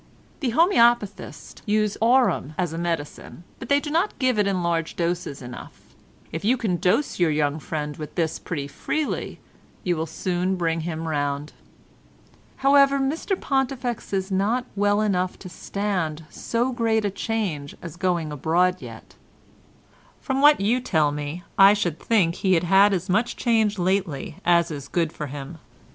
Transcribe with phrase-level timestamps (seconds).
[0.39, 4.95] "The homoeopathists use aurum as a medicine, but they do not give it in large
[4.95, 5.79] doses enough;
[6.31, 9.39] if you can dose your young friend with this pretty freely
[9.83, 11.53] you will soon bring him round.
[12.65, 18.31] However, Mr Pontifex is not well enough to stand so great a change as going
[18.31, 19.13] abroad yet;
[20.19, 24.37] from what you tell me I should think he had had as much change lately
[24.45, 25.59] as is good for him.